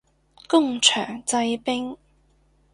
[0.47, 1.95] 工場製冰